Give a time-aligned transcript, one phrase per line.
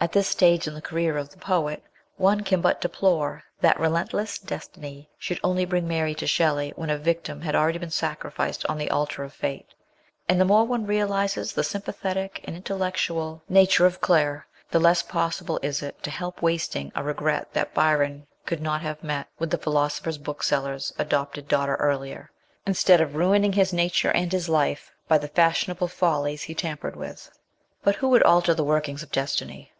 [0.00, 1.82] At this stage in the career of the poet
[2.18, 6.96] one ran but deplore that relentless destiny should only bring Mary to Shelley when a
[6.96, 9.66] victim had already been sacrificed on the altar of fate;
[10.28, 15.58] and the more one realises the sympathetic and intellectual nature of Claire, the less possible
[15.64, 19.58] is it to help wasting a regret that Byron could not have met with the
[19.58, 22.30] philosopher bookseller's adopted daughter earlier,
[22.64, 26.94] instead of ruin ing his nature and his life by the fashionable follies he tampered
[26.94, 27.32] with.
[27.82, 29.72] But who would alter the workings of destiny